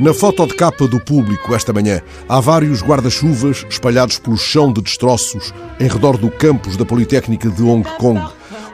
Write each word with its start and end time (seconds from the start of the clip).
Na 0.00 0.12
foto 0.12 0.46
de 0.48 0.54
capa 0.54 0.88
do 0.88 0.98
público 0.98 1.54
esta 1.54 1.72
manhã, 1.72 2.00
há 2.28 2.40
vários 2.40 2.82
guarda-chuvas 2.82 3.64
espalhados 3.70 4.18
pelo 4.18 4.36
chão 4.36 4.72
de 4.72 4.82
destroços 4.82 5.54
em 5.78 5.86
redor 5.86 6.16
do 6.16 6.28
campus 6.28 6.76
da 6.76 6.84
Politécnica 6.84 7.48
de 7.48 7.62
Hong 7.62 7.88
Kong. 7.98 8.20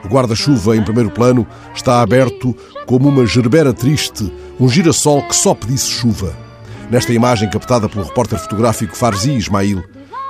O 0.03 0.07
guarda-chuva, 0.07 0.75
em 0.75 0.83
primeiro 0.83 1.11
plano, 1.11 1.45
está 1.75 2.01
aberto 2.01 2.55
como 2.87 3.09
uma 3.09 3.27
gerbera 3.27 3.73
triste, 3.73 4.33
um 4.59 4.67
girassol 4.67 5.21
que 5.21 5.35
só 5.35 5.53
pedisse 5.53 5.91
chuva. 5.91 6.35
Nesta 6.89 7.13
imagem 7.13 7.47
captada 7.47 7.87
pelo 7.87 8.05
repórter 8.05 8.39
fotográfico 8.39 8.97
Farzi 8.97 9.33
Ismail, 9.33 9.83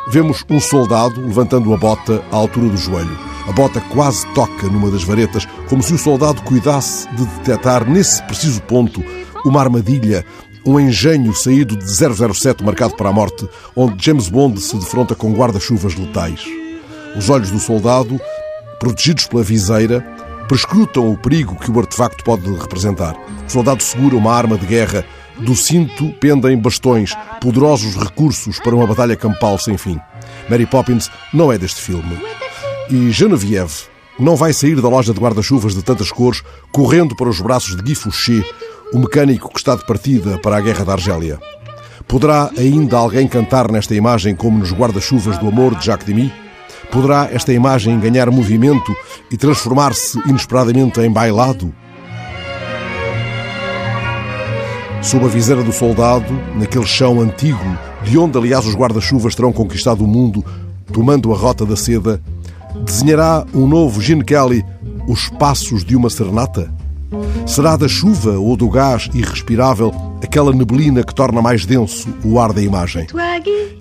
vemos 0.09 0.43
um 0.49 0.59
soldado 0.59 1.21
levantando 1.21 1.73
a 1.73 1.77
bota 1.77 2.21
à 2.29 2.35
altura 2.35 2.67
do 2.67 2.77
joelho. 2.77 3.30
A 3.51 3.53
bota 3.53 3.81
quase 3.81 4.25
toca 4.27 4.67
numa 4.67 4.89
das 4.89 5.03
varetas, 5.03 5.45
como 5.67 5.83
se 5.83 5.93
o 5.93 5.97
soldado 5.97 6.41
cuidasse 6.43 7.05
de 7.09 7.25
detectar 7.25 7.85
nesse 7.85 8.23
preciso 8.23 8.61
ponto 8.61 9.03
uma 9.43 9.59
armadilha, 9.59 10.25
um 10.65 10.79
engenho 10.79 11.33
saído 11.33 11.75
de 11.75 11.83
007 11.85 12.63
marcado 12.63 12.95
para 12.95 13.09
a 13.09 13.11
morte, 13.11 13.45
onde 13.75 14.01
James 14.05 14.29
Bond 14.29 14.57
se 14.61 14.77
defronta 14.77 15.15
com 15.15 15.33
guarda-chuvas 15.33 15.95
letais. 15.95 16.45
Os 17.17 17.29
olhos 17.29 17.51
do 17.51 17.59
soldado, 17.59 18.17
protegidos 18.79 19.27
pela 19.27 19.43
viseira, 19.43 19.99
prescrutam 20.47 21.11
o 21.11 21.17
perigo 21.17 21.57
que 21.57 21.69
o 21.69 21.77
artefacto 21.77 22.23
pode 22.23 22.49
representar. 22.53 23.17
O 23.45 23.51
soldado 23.51 23.83
segura 23.83 24.15
uma 24.15 24.33
arma 24.33 24.57
de 24.57 24.65
guerra. 24.65 25.03
Do 25.39 25.57
cinto 25.57 26.09
pendem 26.21 26.57
bastões, 26.57 27.13
poderosos 27.41 27.97
recursos 27.97 28.59
para 28.59 28.75
uma 28.75 28.87
batalha 28.87 29.17
campal 29.17 29.57
sem 29.57 29.77
fim. 29.77 29.99
Mary 30.49 30.65
Poppins 30.65 31.11
não 31.33 31.51
é 31.51 31.57
deste 31.57 31.81
filme. 31.81 32.17
E 32.91 33.09
Geneviève 33.09 33.85
não 34.19 34.35
vai 34.35 34.51
sair 34.51 34.81
da 34.81 34.89
loja 34.89 35.13
de 35.13 35.19
guarda-chuvas 35.19 35.73
de 35.73 35.81
tantas 35.81 36.11
cores 36.11 36.43
correndo 36.73 37.15
para 37.15 37.29
os 37.29 37.39
braços 37.39 37.73
de 37.77 37.81
Guy 37.81 37.95
Fouché, 37.95 38.43
o 38.93 38.99
mecânico 38.99 39.47
que 39.47 39.59
está 39.59 39.77
de 39.77 39.85
partida 39.85 40.37
para 40.39 40.57
a 40.57 40.61
guerra 40.61 40.83
da 40.83 40.91
Argélia. 40.91 41.39
Poderá 42.05 42.51
ainda 42.57 42.97
alguém 42.97 43.29
cantar 43.29 43.71
nesta 43.71 43.95
imagem 43.95 44.35
como 44.35 44.59
nos 44.59 44.73
guarda-chuvas 44.73 45.37
do 45.37 45.47
amor 45.47 45.73
de 45.75 45.85
Jacques 45.85 46.05
Demy? 46.05 46.33
Poderá 46.91 47.29
esta 47.31 47.53
imagem 47.53 47.97
ganhar 47.97 48.29
movimento 48.29 48.93
e 49.31 49.37
transformar-se 49.37 50.19
inesperadamente 50.27 50.99
em 50.99 51.09
bailado? 51.09 51.73
Sob 55.01 55.23
a 55.23 55.29
viseira 55.29 55.63
do 55.63 55.71
soldado, 55.71 56.33
naquele 56.57 56.85
chão 56.85 57.21
antigo, 57.21 57.77
de 58.03 58.17
onde, 58.17 58.37
aliás, 58.37 58.65
os 58.65 58.75
guarda-chuvas 58.75 59.33
terão 59.33 59.53
conquistado 59.53 60.03
o 60.03 60.07
mundo, 60.07 60.43
tomando 60.91 61.31
a 61.33 61.37
rota 61.37 61.65
da 61.65 61.77
seda, 61.77 62.21
desenhará 62.83 63.45
um 63.53 63.67
novo 63.67 64.01
Gene 64.01 64.23
Kelly 64.23 64.63
os 65.07 65.29
passos 65.29 65.83
de 65.83 65.95
uma 65.95 66.09
serenata? 66.09 66.73
Será 67.45 67.75
da 67.75 67.87
chuva 67.87 68.39
ou 68.39 68.55
do 68.55 68.69
gás 68.69 69.09
irrespirável 69.13 69.93
aquela 70.23 70.53
neblina 70.53 71.03
que 71.03 71.13
torna 71.13 71.41
mais 71.41 71.65
denso 71.65 72.07
o 72.23 72.39
ar 72.39 72.53
da 72.53 72.61
imagem? 72.61 73.07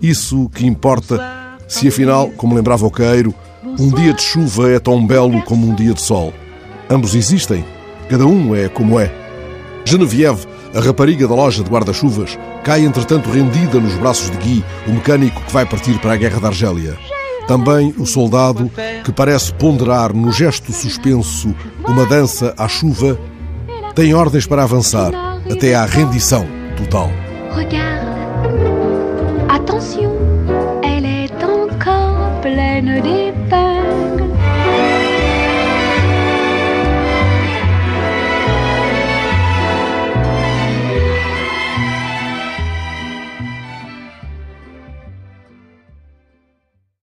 Isso 0.02 0.48
que 0.48 0.66
importa, 0.66 1.20
se 1.68 1.86
afinal, 1.86 2.28
como 2.30 2.54
lembrava 2.54 2.86
o 2.86 2.90
Queiro, 2.90 3.34
um 3.78 3.90
dia 3.90 4.12
de 4.12 4.22
chuva 4.22 4.70
é 4.70 4.78
tão 4.78 5.06
belo 5.06 5.42
como 5.42 5.68
um 5.68 5.74
dia 5.74 5.94
de 5.94 6.00
sol. 6.00 6.32
Ambos 6.88 7.14
existem, 7.14 7.64
cada 8.08 8.26
um 8.26 8.54
é 8.56 8.68
como 8.68 8.98
é. 8.98 9.12
Geneviève, 9.84 10.46
a 10.74 10.80
rapariga 10.80 11.28
da 11.28 11.34
loja 11.34 11.62
de 11.62 11.70
guarda-chuvas, 11.70 12.38
cai 12.64 12.84
entretanto 12.84 13.30
rendida 13.30 13.78
nos 13.78 13.94
braços 13.94 14.30
de 14.30 14.36
Guy, 14.38 14.64
o 14.88 14.92
mecânico 14.92 15.40
que 15.42 15.52
vai 15.52 15.66
partir 15.66 15.98
para 16.00 16.14
a 16.14 16.16
guerra 16.16 16.40
da 16.40 16.48
Argélia. 16.48 16.98
Também 17.50 17.92
o 17.98 18.06
soldado, 18.06 18.70
que 19.02 19.10
parece 19.10 19.52
ponderar 19.54 20.14
no 20.14 20.30
gesto 20.30 20.72
suspenso 20.72 21.52
uma 21.84 22.06
dança 22.06 22.54
à 22.56 22.68
chuva, 22.68 23.18
tem 23.92 24.14
ordens 24.14 24.46
para 24.46 24.62
avançar 24.62 25.10
até 25.50 25.74
à 25.74 25.84
rendição 25.84 26.46
total. 26.76 27.10
Regarde, 27.52 28.06
attention, 29.48 30.12
elle 30.84 31.24
est 31.24 31.44
encore 31.44 32.40
pleine. 32.40 33.79